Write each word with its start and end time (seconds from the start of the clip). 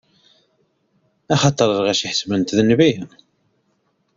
Axaṭer 1.33 1.69
lɣaci 1.79 2.07
ḥesben-t 2.11 2.55
d 2.57 2.59
nnbi. 2.63 2.91